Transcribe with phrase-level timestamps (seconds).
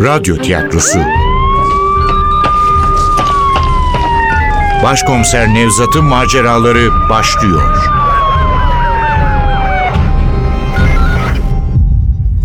[0.00, 0.98] Radyo Tiyatrosu
[4.82, 7.90] Başkomiser Nevzat'ın maceraları başlıyor.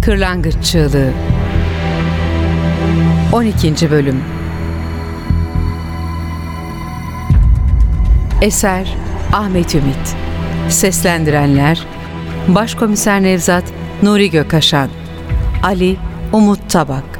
[0.01, 1.11] Kırlangıç Çığlığı
[3.31, 3.91] 12.
[3.91, 4.23] Bölüm
[8.41, 8.95] Eser
[9.33, 10.15] Ahmet Ümit
[10.69, 11.87] Seslendirenler
[12.47, 13.63] Başkomiser Nevzat
[14.03, 14.89] Nuri Gökaşan
[15.63, 15.97] Ali
[16.33, 17.14] Umut Tabak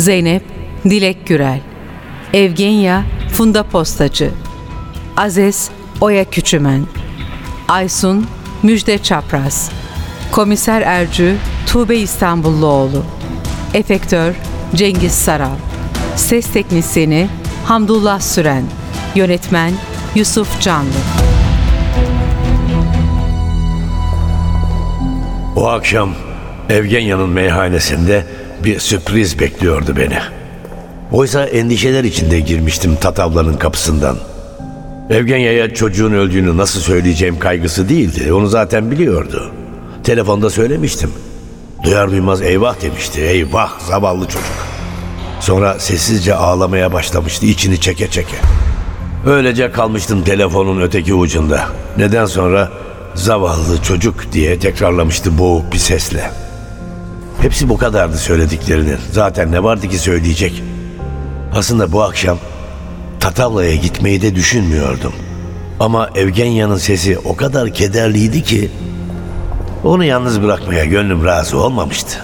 [0.00, 0.42] Zeynep
[0.84, 1.60] Dilek Gürel
[2.34, 4.30] Evgenya Funda Postacı
[5.16, 6.82] Aziz Oya Küçümen
[7.68, 8.26] Aysun
[8.62, 9.70] Müjde Çapraz
[10.32, 11.36] Komiser Ercü
[11.66, 13.04] Tuğbe İstanbulluoğlu
[13.74, 14.34] Efektör
[14.74, 15.56] Cengiz Saral
[16.16, 17.28] Ses Teknisini
[17.64, 18.64] Hamdullah Süren
[19.14, 19.72] Yönetmen
[20.14, 20.88] Yusuf Canlı.
[25.56, 26.14] O akşam
[26.68, 30.18] Evgenya'nın meyhanesinde bir sürpriz bekliyordu beni.
[31.12, 34.16] Oysa endişeler içinde girmiştim Tatavla'nın kapısından.
[35.10, 38.32] Evgenya'ya çocuğun öldüğünü nasıl söyleyeceğim kaygısı değildi.
[38.32, 39.50] Onu zaten biliyordu.
[40.04, 41.10] Telefonda söylemiştim.
[41.84, 43.20] Duyar duymaz eyvah demişti.
[43.20, 44.70] Eyvah zavallı çocuk.
[45.40, 48.36] Sonra sessizce ağlamaya başlamıştı içini çeke çeke.
[49.26, 51.68] Öylece kalmıştım telefonun öteki ucunda.
[51.96, 52.70] Neden sonra
[53.14, 56.30] zavallı çocuk diye tekrarlamıştı boğuk bir sesle.
[57.42, 58.98] Hepsi bu kadardı söylediklerinin.
[59.12, 60.62] Zaten ne vardı ki söyleyecek?
[61.54, 62.38] Aslında bu akşam
[63.20, 65.12] Tatavla'ya gitmeyi de düşünmüyordum.
[65.80, 68.70] Ama Evgenya'nın sesi o kadar kederliydi ki
[69.84, 72.18] onu yalnız bırakmaya gönlüm razı olmamıştı.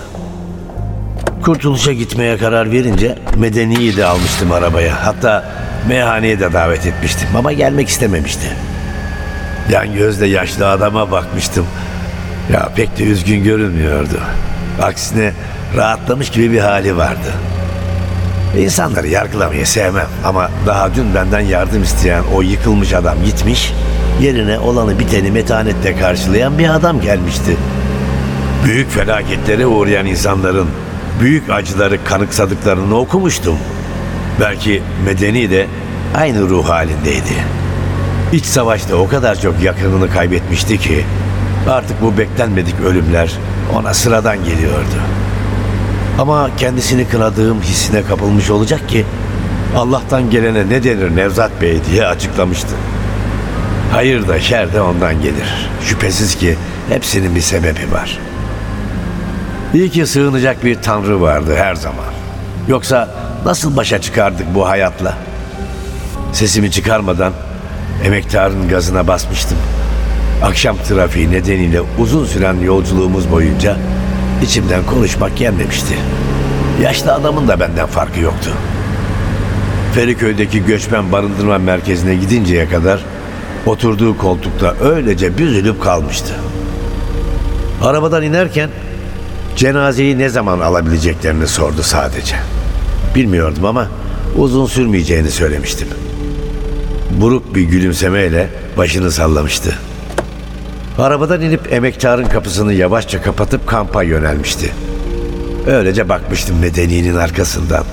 [1.42, 5.06] Kurtuluşa gitmeye karar verince Medeni'yi de almıştım arabaya.
[5.06, 5.52] Hatta
[5.88, 8.46] meyhaneye de davet etmiştim ama gelmek istememişti.
[9.70, 11.66] Yan gözle yaşlı adama bakmıştım.
[12.52, 14.20] Ya pek de üzgün görünmüyordu.
[14.82, 15.32] Aksine
[15.76, 17.32] rahatlamış gibi bir hali vardı.
[18.58, 23.72] İnsanları yargılamayı sevmem ama daha dün benden yardım isteyen o yıkılmış adam gitmiş,
[24.20, 27.56] yerine olanı biteni metanetle karşılayan bir adam gelmişti.
[28.64, 30.68] Büyük felaketlere uğrayan insanların
[31.20, 33.58] büyük acıları kanıksadıklarını okumuştum.
[34.40, 35.66] Belki medeni de
[36.16, 37.34] aynı ruh halindeydi.
[38.32, 41.04] İç savaşta o kadar çok yakınını kaybetmişti ki
[41.68, 43.32] artık bu beklenmedik ölümler
[43.74, 44.96] ona sıradan geliyordu.
[46.18, 49.06] Ama kendisini kınadığım hissine kapılmış olacak ki
[49.76, 52.74] Allah'tan gelene ne denir Nevzat Bey diye açıklamıştı.
[53.92, 55.68] Hayır da şer de ondan gelir.
[55.84, 56.56] Şüphesiz ki
[56.88, 58.18] hepsinin bir sebebi var.
[59.74, 62.04] İyi ki sığınacak bir tanrı vardı her zaman.
[62.68, 63.08] Yoksa
[63.44, 65.14] nasıl başa çıkardık bu hayatla?
[66.32, 67.32] Sesimi çıkarmadan
[68.04, 69.58] emektarın gazına basmıştım.
[70.42, 73.76] Akşam trafiği nedeniyle uzun süren yolculuğumuz boyunca
[74.42, 75.94] içimden konuşmak gelmemişti.
[76.82, 78.50] Yaşlı adamın da benden farkı yoktu.
[79.94, 83.04] Feriköy'deki göçmen barındırma merkezine gidinceye kadar
[83.66, 86.32] oturduğu koltukta öylece büzülüp kalmıştı.
[87.82, 88.70] Arabadan inerken
[89.56, 92.36] cenazeyi ne zaman alabileceklerini sordu sadece.
[93.14, 93.88] Bilmiyordum ama
[94.36, 95.88] uzun sürmeyeceğini söylemiştim.
[97.20, 99.78] Buruk bir gülümsemeyle başını sallamıştı.
[100.98, 104.72] Arabadan inip emektarın kapısını yavaşça kapatıp kampa yönelmişti.
[105.66, 107.84] Öylece bakmıştım medeninin arkasından.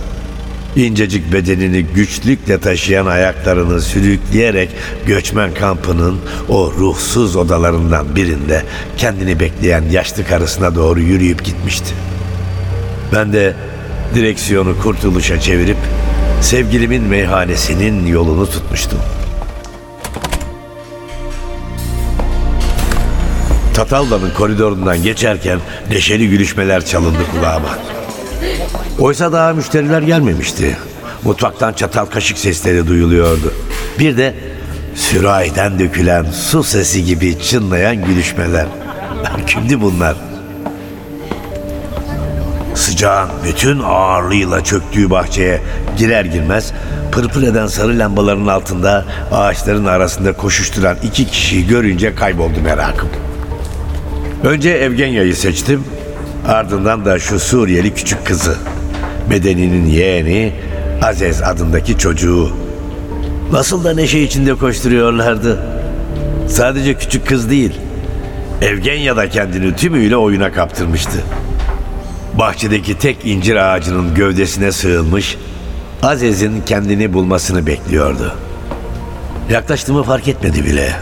[0.75, 4.69] İncecik bedenini güçlükle taşıyan ayaklarını sürükleyerek
[5.05, 6.19] göçmen kampının
[6.49, 8.63] o ruhsuz odalarından birinde
[8.97, 11.93] kendini bekleyen yaşlı karısına doğru yürüyüp gitmişti.
[13.13, 13.53] Ben de
[14.15, 15.77] direksiyonu kurtuluşa çevirip
[16.41, 18.99] sevgilimin meyhanesinin yolunu tutmuştum.
[23.83, 27.69] Tatavla'nın koridorundan geçerken neşeli gülüşmeler çalındı kulağıma.
[28.99, 30.77] Oysa daha müşteriler gelmemişti.
[31.23, 33.53] Mutfaktan çatal kaşık sesleri duyuluyordu.
[33.99, 34.33] Bir de
[34.95, 38.65] sürahiden dökülen su sesi gibi çınlayan gülüşmeler.
[39.47, 40.15] Kimdi bunlar?
[42.75, 45.61] Sıcağın bütün ağırlığıyla çöktüğü bahçeye
[45.97, 46.73] girer girmez
[47.11, 53.09] pırpır eden sarı lambaların altında ağaçların arasında koşuşturan iki kişiyi görünce kayboldu merakım.
[54.43, 55.83] Önce Evgenya'yı seçtim.
[56.47, 58.55] Ardından da şu Suriyeli küçük kızı.
[59.29, 60.53] Medeni'nin yeğeni
[61.01, 62.51] Azez adındaki çocuğu.
[63.51, 65.59] Nasıl da neşe içinde koşturuyorlardı.
[66.47, 67.71] Sadece küçük kız değil.
[68.61, 71.23] Evgenya da kendini tümüyle oyuna kaptırmıştı.
[72.39, 75.37] Bahçedeki tek incir ağacının gövdesine sığınmış,
[76.01, 78.35] Azez'in kendini bulmasını bekliyordu.
[79.51, 80.93] Yaklaştığımı fark etmedi bile.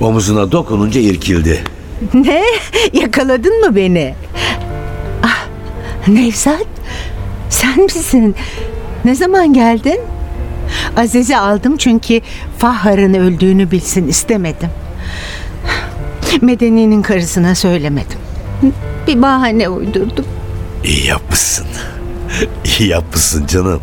[0.00, 1.73] Omuzuna dokununca irkildi.
[2.14, 2.42] Ne?
[2.92, 4.14] Yakaladın mı beni?
[5.22, 5.46] Ah,
[6.08, 6.66] Nevzat,
[7.50, 8.34] Sen misin?
[9.04, 10.00] Ne zaman geldin?
[10.96, 12.20] Aziz'i aldım çünkü
[12.58, 14.68] Fahar'ın öldüğünü bilsin istemedim.
[16.40, 18.18] Medeni'nin karısına söylemedim.
[19.06, 20.24] Bir bahane uydurdum.
[20.84, 21.66] İyi yapmışsın.
[22.78, 23.80] İyi yapmışsın canım.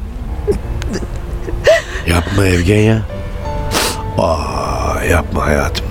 [2.07, 3.01] Yapma Evgenya.
[4.17, 5.85] Aa, yapma hayatım.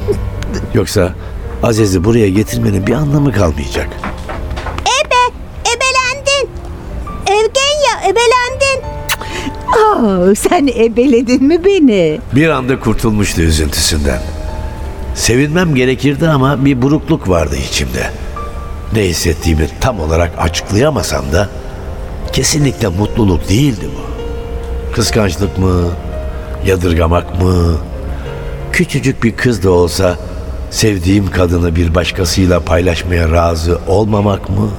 [0.75, 1.12] Yoksa
[1.62, 3.89] Aziz'i buraya getirmenin bir anlamı kalmayacak.
[4.81, 6.51] Ebe, ebelendin.
[7.27, 8.81] Evgenya, ebelendin.
[9.71, 12.21] Aa, sen ebeledin mi beni?
[12.35, 14.23] Bir anda kurtulmuştu üzüntüsünden.
[15.15, 18.11] Sevinmem gerekirdi ama bir burukluk vardı içimde.
[18.93, 21.49] Ne hissettiğimi tam olarak açıklayamasam da
[22.33, 24.11] kesinlikle mutluluk değildi bu.
[24.95, 25.83] Kıskançlık mı,
[26.67, 27.77] yadırgamak mı?
[28.73, 30.17] Küçücük bir kız da olsa
[30.70, 34.70] sevdiğim kadını bir başkasıyla paylaşmaya razı olmamak mı?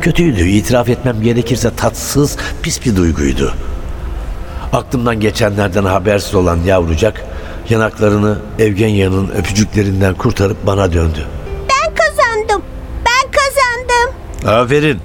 [0.00, 3.54] Kötüydü, itiraf etmem gerekirse tatsız, pis bir duyguydu.
[4.72, 7.22] Aklımdan geçenlerden habersiz olan yavrucak
[7.70, 11.26] yanaklarını Evgenya'nın öpücüklerinden kurtarıp bana döndü.
[11.60, 12.62] Ben kazandım.
[13.06, 14.60] Ben kazandım.
[14.60, 14.98] Aferin.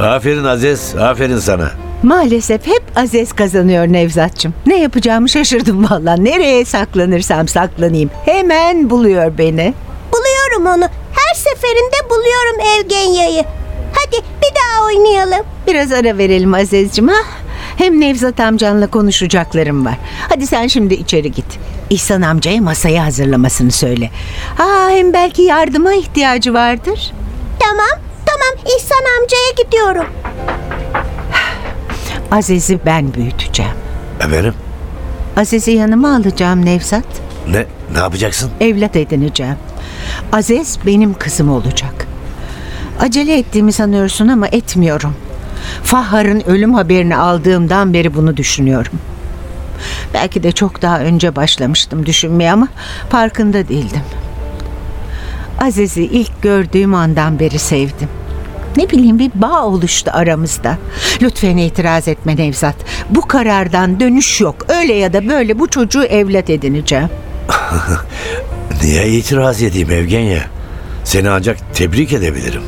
[0.00, 0.94] Aferin Aziz.
[0.96, 1.70] Aferin sana.
[2.02, 4.54] Maalesef hep Aziz kazanıyor Nevzatçım.
[4.66, 6.16] Ne yapacağımı şaşırdım valla.
[6.16, 8.10] Nereye saklanırsam saklanayım.
[8.24, 9.74] Hemen buluyor beni.
[10.12, 10.88] Buluyorum onu.
[11.12, 13.44] Her seferinde buluyorum Evgenya'yı.
[13.92, 15.46] Hadi bir daha oynayalım.
[15.66, 17.22] Biraz ara verelim Aziz'cim ha.
[17.76, 19.94] Hem Nevzat amcanla konuşacaklarım var.
[20.28, 21.58] Hadi sen şimdi içeri git.
[21.90, 24.10] İhsan amcaya masayı hazırlamasını söyle.
[24.56, 27.12] Ha hem belki yardıma ihtiyacı vardır.
[27.60, 28.66] Tamam, tamam.
[28.76, 30.06] İhsan amcaya gidiyorum.
[32.30, 33.72] Aziz'i ben büyüteceğim.
[34.20, 34.54] Efendim?
[35.36, 37.04] Aziz'i yanıma alacağım Nevzat.
[37.50, 37.66] Ne?
[37.92, 38.50] Ne yapacaksın?
[38.60, 39.56] Evlat edineceğim.
[40.32, 42.06] Aziz benim kızım olacak.
[43.00, 45.14] Acele ettiğimi sanıyorsun ama etmiyorum.
[45.82, 48.92] Fahar'ın ölüm haberini aldığımdan beri bunu düşünüyorum.
[50.14, 52.68] Belki de çok daha önce başlamıştım düşünmeye ama
[53.10, 54.02] farkında değildim.
[55.60, 58.08] Aziz'i ilk gördüğüm andan beri sevdim.
[58.76, 60.78] Ne bileyim bir bağ oluştu aramızda.
[61.22, 62.76] Lütfen itiraz etme Nevzat.
[63.10, 64.56] Bu karardan dönüş yok.
[64.68, 67.08] Öyle ya da böyle bu çocuğu evlat edineceğim.
[68.82, 70.44] Niye itiraz edeyim Evgenya?
[71.04, 72.62] Seni ancak tebrik edebilirim.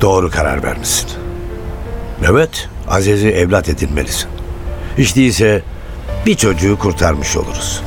[0.00, 1.08] Doğru karar vermişsin.
[2.30, 4.28] Evet, Aziz'i evlat edinmelisin.
[4.98, 5.62] Hiç değilse
[6.26, 7.82] bir çocuğu kurtarmış oluruz.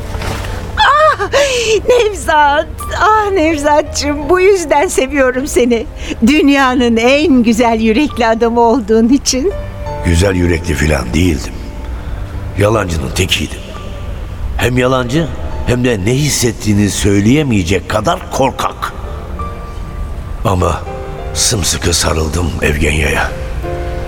[1.89, 2.67] Nevzat,
[2.99, 5.85] ah Nevzatçım bu yüzden seviyorum seni.
[6.27, 9.53] Dünyanın en güzel yürekli adamı olduğun için.
[10.05, 11.53] Güzel yürekli filan değildim.
[12.57, 13.59] Yalancının tekiydim.
[14.57, 15.27] Hem yalancı
[15.67, 18.93] hem de ne hissettiğini söyleyemeyecek kadar korkak.
[20.45, 20.81] Ama
[21.33, 23.31] sımsıkı sarıldım Evgenya'ya.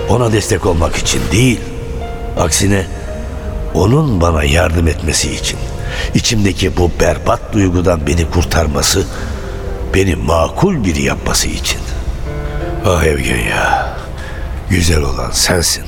[0.10, 1.60] Ona destek olmak için değil,
[2.40, 2.86] aksine
[3.74, 5.60] onun bana yardım etmesi için,
[6.16, 9.04] içimdeki bu berbat duygudan beni kurtarması,
[9.94, 11.80] beni makul biri yapması için.
[12.86, 13.98] Ah Evgenya,
[14.70, 15.84] güzel olan sensin.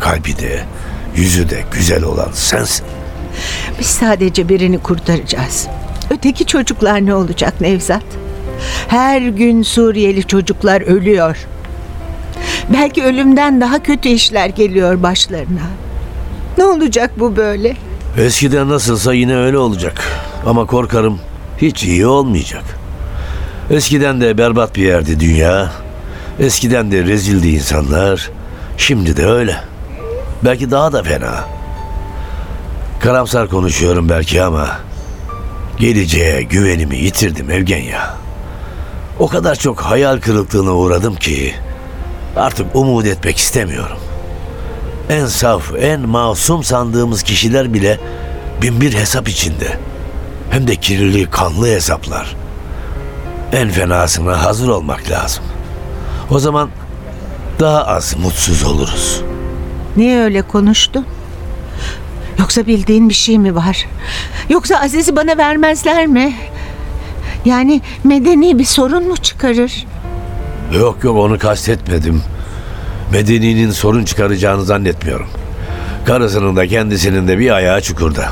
[0.00, 0.64] Kalbi de,
[1.16, 2.86] yüzü de güzel olan sensin.
[3.78, 5.66] Biz sadece birini kurtaracağız.
[6.10, 8.04] Öteki çocuklar ne olacak Nevzat?
[8.88, 11.36] Her gün Suriyeli çocuklar ölüyor.
[12.72, 15.66] Belki ölümden daha kötü işler geliyor başlarına.
[16.58, 17.76] Ne olacak bu böyle?
[18.16, 20.02] Eskiden nasılsa yine öyle olacak.
[20.46, 21.20] Ama korkarım
[21.58, 22.64] hiç iyi olmayacak.
[23.70, 25.72] Eskiden de berbat bir yerdi dünya.
[26.40, 28.30] Eskiden de rezildi insanlar.
[28.76, 29.56] Şimdi de öyle.
[30.44, 31.44] Belki daha da fena.
[33.00, 34.68] Karamsar konuşuyorum belki ama
[35.78, 38.16] geleceğe güvenimi yitirdim Evgenya.
[39.18, 41.54] O kadar çok hayal kırıklığına uğradım ki
[42.36, 43.98] artık umut etmek istemiyorum.
[45.12, 47.98] En saf, en masum sandığımız kişiler bile
[48.62, 49.78] binbir hesap içinde.
[50.50, 52.36] Hem de kirli, kanlı hesaplar.
[53.52, 55.44] En fenasına hazır olmak lazım.
[56.30, 56.70] O zaman
[57.60, 59.22] daha az mutsuz oluruz.
[59.96, 61.06] Niye öyle konuştun?
[62.38, 63.86] Yoksa bildiğin bir şey mi var?
[64.48, 66.34] Yoksa Aziz'i bana vermezler mi?
[67.44, 69.86] Yani medeni bir sorun mu çıkarır?
[70.74, 72.22] Yok yok onu kastetmedim.
[73.12, 75.26] Medeni'nin sorun çıkaracağını zannetmiyorum.
[76.06, 78.24] Karısının da kendisinin de bir ayağı çukurda.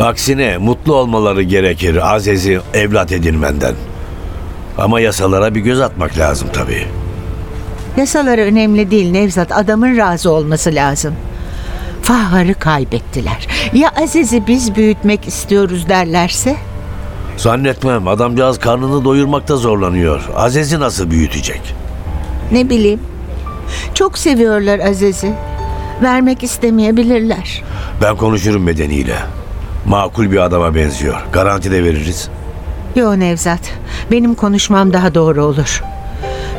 [0.00, 3.74] Aksine mutlu olmaları gerekir Aziz'i evlat edinmenden.
[4.78, 6.86] Ama yasalara bir göz atmak lazım tabii.
[7.96, 9.52] Yasalar önemli değil Nevzat.
[9.52, 11.14] Adamın razı olması lazım.
[12.02, 13.48] Fahar'ı kaybettiler.
[13.72, 16.56] Ya Aziz'i biz büyütmek istiyoruz derlerse?
[17.36, 20.28] Zannetmem adamcağız karnını doyurmakta zorlanıyor.
[20.36, 21.60] Aziz'i nasıl büyütecek?
[22.52, 23.00] Ne bileyim.
[23.94, 25.32] Çok seviyorlar Aziz'i.
[26.02, 27.62] Vermek istemeyebilirler.
[28.02, 29.16] Ben konuşurum bedeniyle.
[29.86, 31.16] Makul bir adama benziyor.
[31.32, 32.28] Garanti de veririz.
[32.96, 33.60] Yo Nevzat,
[34.10, 35.82] benim konuşmam daha doğru olur.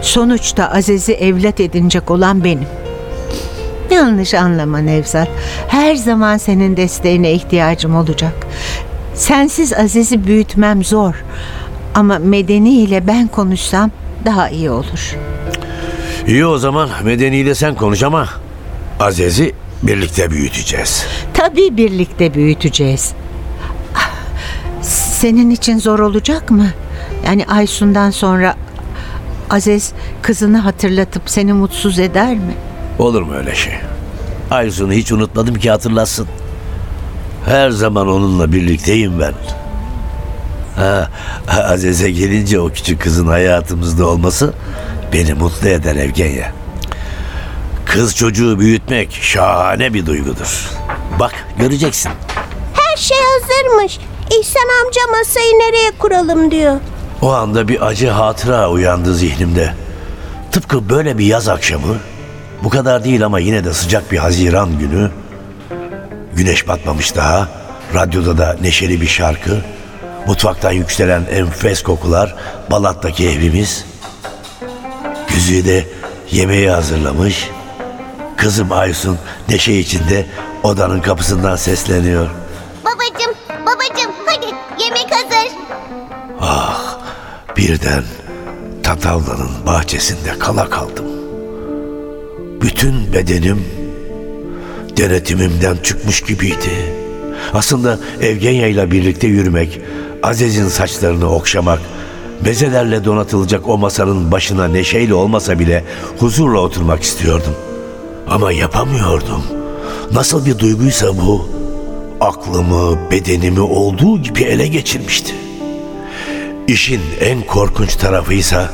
[0.02, 2.68] Sonuçta Aziz'i evlat edinecek olan benim.
[3.92, 5.28] Yanlış anlama Nevzat.
[5.68, 8.34] Her zaman senin desteğine ihtiyacım olacak.
[9.16, 11.24] Sensiz Aziz'i büyütmem zor.
[11.96, 13.92] Ama Medeni ile ben konuşsam
[14.26, 15.16] daha iyi olur.
[16.30, 18.28] İyi o zaman medeniyle sen konuş ama
[19.00, 21.06] Aziz'i birlikte büyüteceğiz.
[21.34, 23.14] Tabii birlikte büyüteceğiz.
[24.82, 26.68] Senin için zor olacak mı?
[27.26, 28.56] Yani Aysun'dan sonra
[29.50, 32.54] Aziz kızını hatırlatıp seni mutsuz eder mi?
[33.00, 33.74] Olur mu öyle şey?
[34.52, 36.28] Aysun'u hiç unutmadım ki hatırlasın.
[37.46, 39.34] Her zaman onunla birlikteyim ben.
[40.76, 41.10] Ha,
[41.64, 44.54] Aziz'e gelince o küçük kızın hayatımızda olması
[45.14, 46.52] beni mutlu eder Evgenya.
[47.86, 50.70] Kız çocuğu büyütmek şahane bir duygudur.
[51.20, 52.12] Bak göreceksin.
[52.74, 54.00] Her şey hazırmış.
[54.40, 56.80] İhsan amca masayı nereye kuralım diyor.
[57.22, 59.74] O anda bir acı hatıra uyandı zihnimde.
[60.52, 61.98] Tıpkı böyle bir yaz akşamı,
[62.64, 65.12] bu kadar değil ama yine de sıcak bir Haziran günü,
[66.36, 67.48] güneş batmamış daha,
[67.94, 69.62] radyoda da neşeli bir şarkı,
[70.28, 72.36] mutfaktan yükselen enfes kokular,
[72.72, 73.86] Balat'taki evimiz,
[75.34, 75.86] Güzide
[76.32, 77.50] yemeği hazırlamış,
[78.38, 79.18] kızım Aysun
[79.50, 80.26] neşe içinde
[80.64, 82.30] odanın kapısından sesleniyor.
[82.86, 84.46] Babacım, babacım hadi
[84.84, 85.50] yemek hazır.
[87.58, 88.04] Birden
[88.84, 91.06] Tatavla'nın bahçesinde kala kaldım.
[92.62, 93.66] Bütün bedenim
[94.98, 96.96] denetimimden çıkmış gibiydi.
[97.54, 99.82] Aslında Evgenya ile birlikte yürümek,
[100.24, 101.80] Aziz'in saçlarını okşamak,
[102.46, 105.84] bezelerle donatılacak o masanın başına neşeyle olmasa bile
[106.20, 107.56] huzurla oturmak istiyordum.
[108.30, 109.44] Ama yapamıyordum.
[110.12, 111.50] Nasıl bir duyguysa bu,
[112.22, 115.36] aklımı, bedenimi olduğu gibi ele geçirmişti.
[116.68, 118.70] İşin en korkunç tarafıysa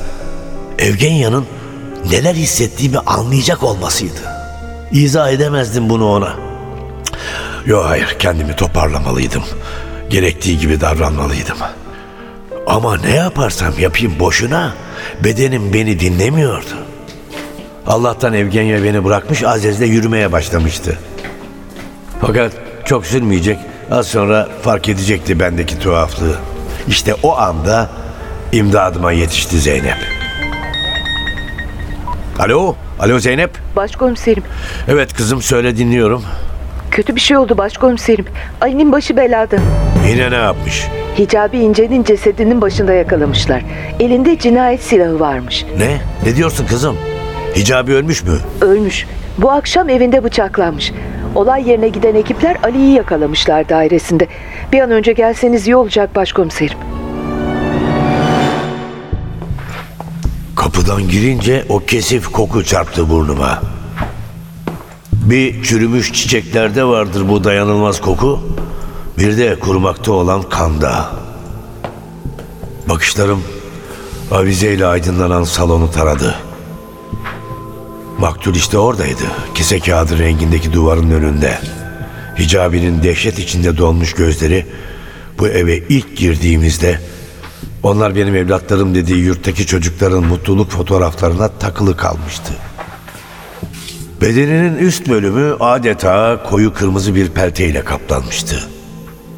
[0.80, 1.46] Evgenya'nın
[2.12, 4.22] neler hissettiğimi anlayacak olmasıydı.
[4.92, 6.34] İzah edemezdim bunu ona.
[7.66, 9.44] Yok hayır kendimi toparlamalıydım.
[10.10, 11.58] Gerektiği gibi davranmalıydım.
[12.68, 14.74] Ama ne yaparsam yapayım boşuna
[15.24, 16.66] bedenim beni dinlemiyordu.
[17.88, 20.98] Allah'tan Evgenya beni bırakmış Aziz'le yürümeye başlamıştı.
[22.22, 22.52] Fakat
[22.86, 23.60] çok sürmeyecek.
[23.92, 26.36] Az sonra fark edecekti bendeki tuhaflığı.
[26.88, 27.90] İşte o anda
[28.52, 29.98] imdadıma yetişti Zeynep.
[32.40, 33.52] Alo, alo Zeynep.
[33.76, 34.44] Başkomiserim,
[34.88, 36.24] Evet kızım söyle dinliyorum.
[36.92, 38.26] kötü bir şey oldu başkomiserim.
[38.62, 39.58] Ali'nin başı belada.
[40.10, 40.86] Yine ne yapmış?
[41.20, 43.64] Hicabi İnce'nin cesedinin başında yakalamışlar.
[44.00, 45.66] Elinde cinayet silahı varmış.
[45.78, 46.02] Ne?
[46.26, 46.98] Ne diyorsun kızım?
[47.56, 48.38] Hicabi ölmüş mü?
[48.62, 49.08] Ölmüş.
[49.38, 50.92] Bu akşam evinde bıçaklanmış.
[51.36, 54.28] Olay yerine giden ekipler Ali'yi yakalamışlar dairesinde.
[54.74, 56.78] Bir an önce gelseniz iyi olacak başkomiserim.
[60.56, 63.62] Kapıdan girince o kesif koku çarptı burnuma.
[65.14, 68.40] Bir çürümüş çiçeklerde vardır bu dayanılmaz koku.
[69.18, 71.12] Bir de kurumakta olan kanda.
[72.90, 73.44] Bakışlarım
[74.32, 76.36] avizeyle aydınlanan salonu taradı.
[78.20, 79.24] Maktul işte oradaydı.
[79.56, 81.60] Kese kağıdı rengindeki duvarın önünde.
[82.40, 84.66] Hicabi'nin dehşet içinde dolmuş gözleri
[85.40, 87.00] bu eve ilk girdiğimizde
[87.84, 92.54] onlar benim evlatlarım dediği yurttaki çocukların mutluluk fotoğraflarına takılı kalmıştı.
[94.22, 98.75] Bedeninin üst bölümü adeta koyu kırmızı bir pelteyle kaplanmıştı.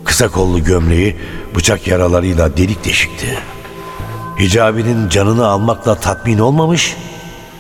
[0.07, 1.15] Kısa kollu gömleği
[1.55, 3.37] bıçak yaralarıyla delik deşikti.
[4.39, 6.95] Hicabi'nin canını almakla tatmin olmamış,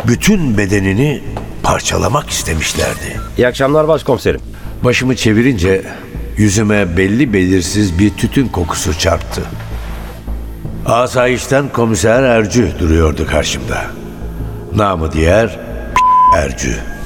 [0.07, 1.23] bütün bedenini
[1.63, 3.19] parçalamak istemişlerdi.
[3.37, 4.41] İyi akşamlar başkomiserim.
[4.83, 5.81] Başımı çevirince
[6.37, 9.41] yüzüme belli belirsiz bir tütün kokusu çarptı.
[10.85, 13.85] Asayişten komiser Ercü duruyordu karşımda.
[14.75, 15.59] Namı diğer
[16.35, 16.96] Ercü.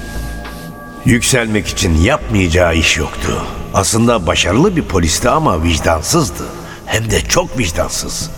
[1.05, 3.43] Yükselmek için yapmayacağı iş yoktu.
[3.73, 6.43] Aslında başarılı bir polisti ama vicdansızdı.
[6.85, 8.29] Hem de çok vicdansız.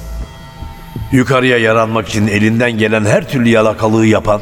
[1.11, 4.41] Yukarıya yaranmak için elinden gelen her türlü yalakalığı yapan,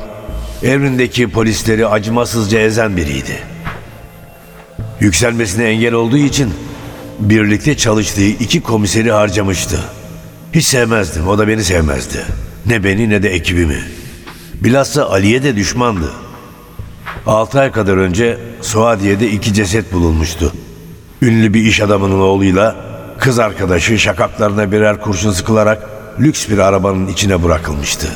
[0.64, 3.40] emrindeki polisleri acımasızca ezen biriydi.
[5.00, 6.54] Yükselmesine engel olduğu için
[7.20, 9.80] birlikte çalıştığı iki komiseri harcamıştı.
[10.54, 12.26] Hiç sevmezdim, o da beni sevmezdi.
[12.66, 13.80] Ne beni ne de ekibimi.
[14.54, 16.12] Bilhassa Ali'ye de düşmandı.
[17.28, 20.54] Altı ay kadar önce Suadiye'de iki ceset bulunmuştu.
[21.22, 22.76] Ünlü bir iş adamının oğluyla
[23.20, 25.90] kız arkadaşı şakaklarına birer kurşun sıkılarak
[26.20, 28.08] lüks bir arabanın içine bırakılmıştı.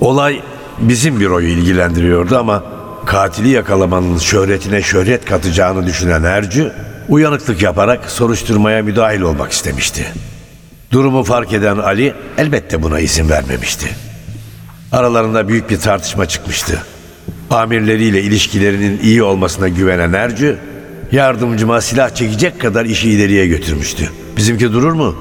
[0.00, 0.42] Olay
[0.78, 2.64] bizim büroyu ilgilendiriyordu ama
[3.06, 6.72] katili yakalamanın şöhretine şöhret katacağını düşünen Ercü
[7.08, 10.06] uyanıklık yaparak soruşturmaya müdahil olmak istemişti.
[10.92, 13.86] Durumu fark eden Ali elbette buna izin vermemişti.
[14.92, 16.84] Aralarında büyük bir tartışma çıkmıştı.
[17.50, 20.58] Amirleriyle ilişkilerinin iyi olmasına güvenen Ercü,
[21.12, 24.10] yardımcıma silah çekecek kadar işi ileriye götürmüştü.
[24.36, 25.14] Bizimki durur mu?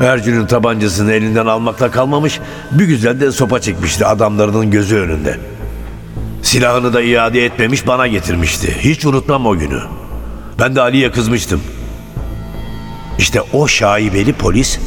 [0.00, 2.40] Ercü'nün tabancasını elinden almakla kalmamış,
[2.72, 5.38] bir güzel de sopa çekmişti adamlarının gözü önünde.
[6.42, 8.76] Silahını da iade etmemiş bana getirmişti.
[8.80, 9.80] Hiç unutmam o günü.
[10.60, 11.60] Ben de Ali'ye kızmıştım.
[13.18, 14.78] İşte o şaibeli polis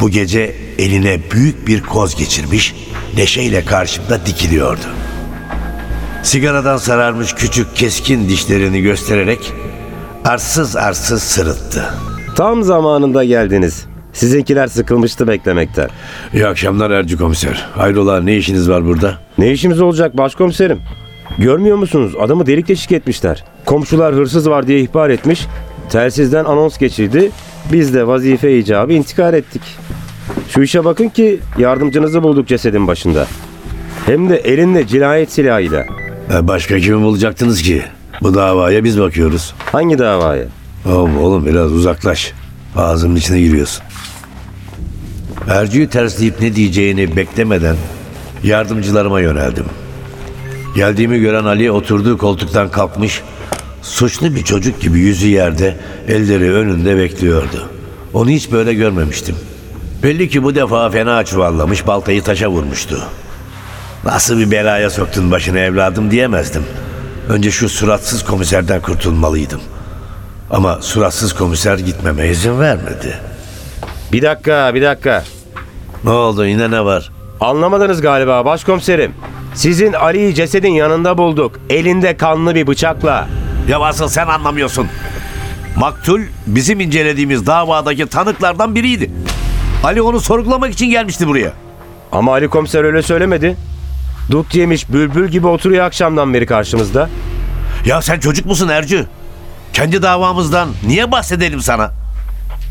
[0.00, 2.74] bu gece eline büyük bir koz geçirmiş,
[3.16, 4.86] neşeyle karşımda dikiliyordu.
[6.22, 9.52] Sigaradan sararmış küçük keskin dişlerini göstererek
[10.24, 11.84] arsız arsız sırıttı.
[12.36, 13.86] Tam zamanında geldiniz.
[14.12, 15.88] Sizinkiler sıkılmıştı beklemekten.
[16.34, 17.66] İyi akşamlar Ercü komiser.
[17.76, 19.14] Hayrola ne işiniz var burada?
[19.38, 20.78] Ne işimiz olacak başkomiserim?
[21.38, 22.12] Görmüyor musunuz?
[22.20, 23.44] Adamı delik deşik etmişler.
[23.66, 25.46] Komşular hırsız var diye ihbar etmiş.
[25.90, 27.30] Telsizden anons geçildi.
[27.72, 29.62] Biz de vazife icabı intikal ettik.
[30.48, 33.26] Şu işe bakın ki yardımcınızı bulduk cesedin başında.
[34.06, 36.01] Hem de elinde cinayet silahıyla.
[36.30, 37.82] E, Başka kimi bulacaktınız ki?
[38.22, 39.54] Bu davaya biz bakıyoruz.
[39.72, 40.44] Hangi davaya?
[40.86, 42.32] Oğlum, oğlum biraz uzaklaş.
[42.76, 43.84] Ağzımın içine giriyorsun.
[45.48, 47.76] Ercü'yü tersleyip ne diyeceğini beklemeden
[48.44, 49.64] yardımcılarıma yöneldim.
[50.76, 53.22] Geldiğimi gören Ali oturduğu koltuktan kalkmış,
[53.82, 55.76] suçlu bir çocuk gibi yüzü yerde,
[56.08, 57.68] elleri önünde bekliyordu.
[58.14, 59.36] Onu hiç böyle görmemiştim.
[60.02, 63.02] Belli ki bu defa fena çuvallamış, baltayı taşa vurmuştu.
[64.04, 66.64] Nasıl bir belaya soktun başını evladım diyemezdim.
[67.28, 69.60] Önce şu suratsız komiserden kurtulmalıydım.
[70.50, 73.18] Ama suratsız komiser gitmeme izin vermedi.
[74.12, 75.24] Bir dakika, bir dakika.
[76.04, 77.10] Ne oldu yine ne var?
[77.40, 79.14] Anlamadınız galiba başkomiserim.
[79.54, 81.60] Sizin Ali'yi cesedin yanında bulduk.
[81.70, 83.28] Elinde kanlı bir bıçakla.
[83.68, 84.86] Ya asıl sen anlamıyorsun.
[85.76, 89.10] Maktul bizim incelediğimiz davadaki tanıklardan biriydi.
[89.84, 91.52] Ali onu sorgulamak için gelmişti buraya.
[92.12, 93.56] Ama Ali komiser öyle söylemedi.
[94.30, 97.08] Dut yemiş bülbül gibi oturuyor akşamdan beri karşımızda.
[97.86, 99.06] Ya sen çocuk musun Ercü?
[99.72, 101.90] Kendi davamızdan niye bahsedelim sana?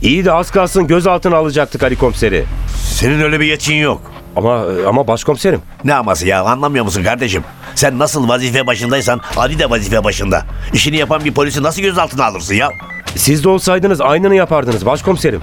[0.02, 2.46] İyi de az kalsın gözaltına alacaktık Ali komiseri.
[2.84, 4.02] Senin öyle bir yetkin yok.
[4.36, 5.62] Ama ama başkomiserim.
[5.84, 7.44] Ne aması ya anlamıyor musun kardeşim?
[7.76, 10.46] Sen nasıl vazife başındaysan Ali de vazife başında.
[10.74, 12.70] İşini yapan bir polisi nasıl gözaltına alırsın ya?
[13.16, 15.42] Siz de olsaydınız aynını yapardınız başkomiserim.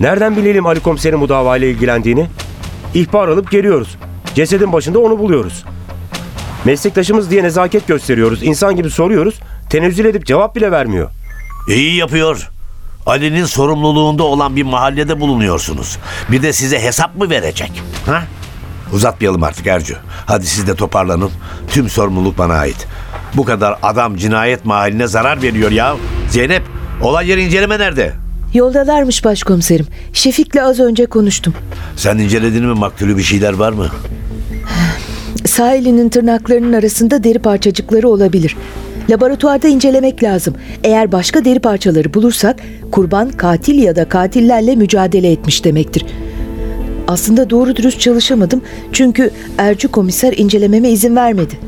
[0.00, 2.26] Nereden bilelim Ali komiserin bu davayla ilgilendiğini?
[2.94, 3.96] İhbar alıp geliyoruz.
[4.34, 5.64] Cesedin başında onu buluyoruz.
[6.64, 8.42] Meslektaşımız diye nezaket gösteriyoruz.
[8.42, 9.34] İnsan gibi soruyoruz.
[9.70, 11.10] Tenezzül edip cevap bile vermiyor.
[11.68, 12.50] İyi yapıyor.
[13.06, 15.98] Ali'nin sorumluluğunda olan bir mahallede bulunuyorsunuz.
[16.30, 17.82] Bir de size hesap mı verecek?
[18.06, 18.22] Ha?
[18.92, 19.96] Uzatmayalım artık Ercü.
[20.26, 21.30] Hadi siz de toparlanın.
[21.68, 22.86] Tüm sorumluluk bana ait.
[23.34, 25.96] Bu kadar adam cinayet mahalline zarar veriyor ya.
[26.30, 26.62] Zeynep,
[27.02, 28.12] olay yeri inceleme nerede?
[28.54, 29.86] Yoldalarmış başkomiserim.
[30.12, 31.54] Şefik'le az önce konuştum.
[31.96, 33.88] Sen inceledin mi maktulü bir şeyler var mı?
[35.54, 38.56] Sağ elinin tırnaklarının arasında deri parçacıkları olabilir.
[39.10, 40.54] Laboratuvarda incelemek lazım.
[40.84, 42.60] Eğer başka deri parçaları bulursak
[42.92, 46.06] kurban katil ya da katillerle mücadele etmiş demektir.
[47.08, 48.62] Aslında doğru dürüst çalışamadım
[48.92, 51.58] çünkü Ercü komiser incelememe izin vermedi.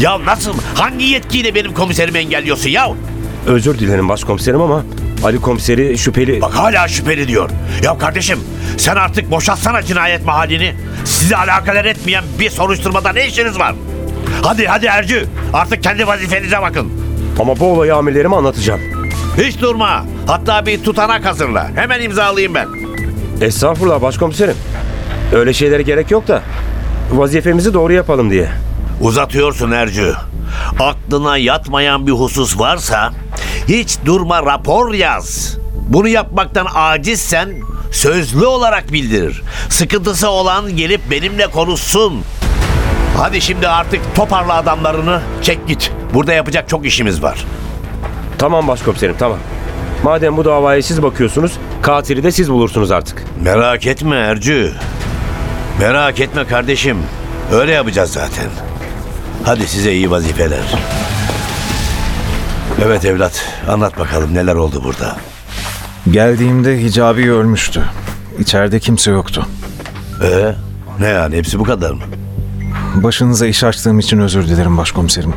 [0.00, 0.52] Ya nasıl?
[0.74, 2.90] Hangi yetkiyle benim komiserimi engelliyorsun ya?
[3.46, 4.84] Özür dilerim başkomiserim ama
[5.24, 6.40] Ali komiseri şüpheli...
[6.40, 7.50] Bak hala şüpheli diyor.
[7.82, 8.38] Ya kardeşim
[8.76, 10.74] sen artık boşaltsana cinayet mahallini.
[11.04, 13.74] Sizi alakadar etmeyen bir soruşturmada ne işiniz var?
[14.42, 16.92] Hadi hadi Ercü artık kendi vazifenize bakın.
[17.38, 18.80] Ama bu olayı amirlerime anlatacağım.
[19.38, 20.04] Hiç durma.
[20.26, 21.70] Hatta bir tutanak hazırla.
[21.74, 22.68] Hemen imzalayayım ben.
[23.40, 24.56] Estağfurullah başkomiserim.
[25.32, 26.42] Öyle şeylere gerek yok da
[27.12, 28.48] vazifemizi doğru yapalım diye.
[29.00, 30.14] Uzatıyorsun Ercü.
[30.80, 33.12] Aklına yatmayan bir husus varsa
[33.68, 35.56] hiç durma rapor yaz.
[35.88, 37.48] Bunu yapmaktan acizsen
[37.92, 39.42] sözlü olarak bildir.
[39.68, 42.22] Sıkıntısı olan gelip benimle konuşsun.
[43.16, 45.92] Hadi şimdi artık toparla adamlarını çek git.
[46.14, 47.44] Burada yapacak çok işimiz var.
[48.38, 49.38] Tamam başkomiserim tamam.
[50.02, 51.52] Madem bu davaya siz bakıyorsunuz,
[51.82, 53.24] katili de siz bulursunuz artık.
[53.42, 54.72] Merak etme Ercü.
[55.80, 56.98] Merak etme kardeşim.
[57.52, 58.46] Öyle yapacağız zaten.
[59.44, 60.74] Hadi size iyi vazifeler.
[62.84, 65.16] Evet evlat, anlat bakalım neler oldu burada.
[66.10, 67.82] Geldiğimde Hicabi ölmüştü.
[68.38, 69.46] İçeride kimse yoktu.
[70.24, 70.54] Ee,
[71.00, 72.02] ne yani hepsi bu kadar mı?
[72.94, 75.34] Başınıza iş açtığım için özür dilerim başkomiserim.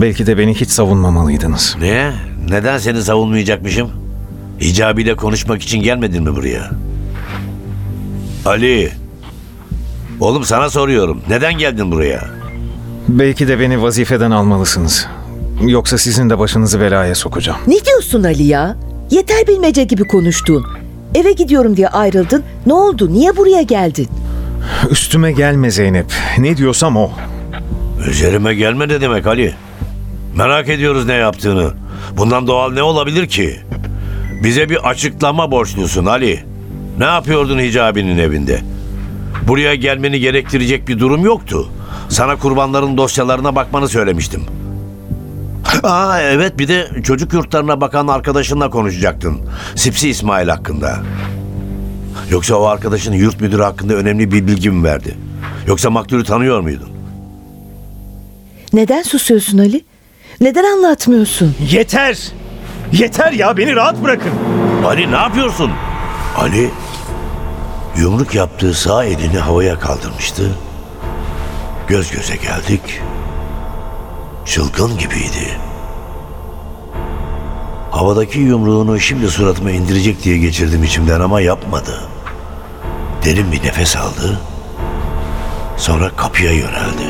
[0.00, 1.76] Belki de beni hiç savunmamalıydınız.
[1.80, 2.12] Niye?
[2.48, 3.90] Neden seni savunmayacakmışım?
[4.60, 6.70] Hicabiyle konuşmak için gelmedin mi buraya?
[8.46, 8.92] Ali,
[10.20, 11.20] Oğlum sana soruyorum.
[11.28, 12.24] Neden geldin buraya?
[13.08, 15.06] Belki de beni vazifeden almalısınız.
[15.68, 17.58] Yoksa sizin de başınızı belaya sokacağım.
[17.66, 18.76] Ne diyorsun Ali ya?
[19.10, 20.66] Yeter bilmece gibi konuştuğun.
[21.14, 22.42] Eve gidiyorum diye ayrıldın.
[22.66, 23.12] Ne oldu?
[23.12, 24.08] Niye buraya geldin?
[24.90, 26.06] Üstüme gelme Zeynep.
[26.38, 27.10] Ne diyorsam o.
[28.10, 29.54] Üzerime gelme ne demek Ali?
[30.36, 31.70] Merak ediyoruz ne yaptığını.
[32.16, 33.60] Bundan doğal ne olabilir ki?
[34.42, 36.44] Bize bir açıklama borçlusun Ali.
[36.98, 38.60] Ne yapıyordun Hicabi'nin evinde?
[39.48, 41.68] Buraya gelmeni gerektirecek bir durum yoktu.
[42.08, 44.42] Sana kurbanların dosyalarına bakmanı söylemiştim.
[45.82, 49.40] Aa evet bir de çocuk yurtlarına bakan arkadaşınla konuşacaktın.
[49.74, 50.98] Sipsi İsmail hakkında.
[52.30, 55.16] Yoksa o arkadaşın yurt müdürü hakkında önemli bir bilgi mi verdi?
[55.66, 56.88] Yoksa maktulü tanıyor muydun?
[58.72, 59.84] Neden susuyorsun Ali?
[60.40, 61.54] Neden anlatmıyorsun?
[61.70, 62.18] Yeter!
[62.92, 64.32] Yeter ya beni rahat bırakın.
[64.86, 65.70] Ali ne yapıyorsun?
[66.36, 66.70] Ali
[67.96, 70.50] yumruk yaptığı sağ elini havaya kaldırmıştı.
[71.88, 73.00] Göz göze geldik.
[74.46, 75.58] Çılgın gibiydi.
[77.90, 82.00] Havadaki yumruğunu şimdi suratıma indirecek diye geçirdim içimden ama yapmadı.
[83.24, 84.40] Derin bir nefes aldı.
[85.76, 87.04] Sonra kapıya yöneldi.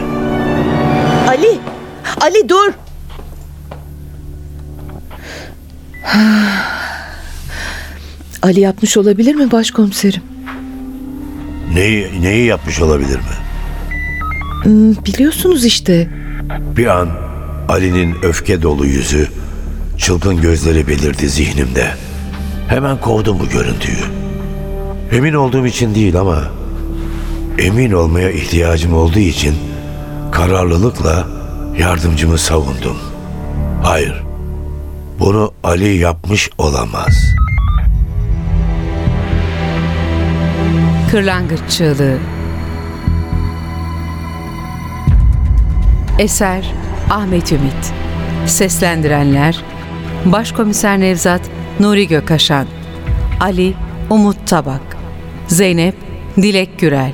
[1.28, 1.58] Ali!
[2.20, 2.72] Ali dur!
[8.42, 10.22] Ali yapmış olabilir mi başkomiserim?
[11.74, 13.36] Neyi, neyi yapmış olabilir mi?
[14.62, 16.08] Hmm, biliyorsunuz işte.
[16.60, 17.08] Bir an
[17.68, 19.28] Ali'nin öfke dolu yüzü,
[19.98, 21.88] çılgın gözleri belirdi zihnimde.
[22.68, 24.04] Hemen kovdum bu görüntüyü.
[25.12, 26.42] Emin olduğum için değil ama
[27.58, 29.54] emin olmaya ihtiyacım olduğu için
[30.32, 31.26] kararlılıkla
[31.78, 32.96] yardımcımı savundum.
[33.82, 34.22] Hayır,
[35.20, 37.34] bunu Ali yapmış olamaz.
[41.10, 42.18] Kırlangıç Çığlığı
[46.22, 46.74] Eser
[47.10, 47.92] Ahmet Ümit.
[48.46, 49.64] Seslendirenler
[50.24, 51.40] Başkomiser Nevzat
[51.80, 52.66] Nuri Gökaşan
[53.40, 53.74] Ali
[54.10, 54.96] Umut Tabak
[55.46, 55.94] Zeynep
[56.36, 57.12] Dilek Gürel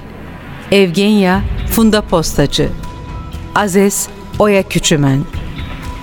[0.72, 2.68] Evgenya Funda Postacı
[3.54, 5.20] Aziz Oya Küçümen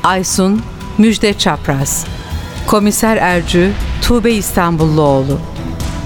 [0.03, 0.61] Aysun
[0.97, 2.05] Müjde Çapraz
[2.67, 5.39] Komiser Ercü Tuğbe İstanbulluoğlu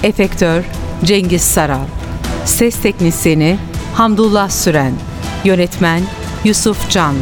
[0.03, 0.63] Efektör
[1.03, 1.85] Cengiz Saral
[2.45, 3.57] Ses Teknisini
[3.93, 4.93] Hamdullah Süren
[5.43, 6.01] Yönetmen
[6.43, 7.19] Yusuf Canlı.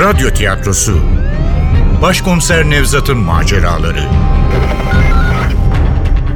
[0.00, 0.98] Radyo tiyatrosu.
[2.02, 4.02] Başkomiser Nevzat'ın maceraları.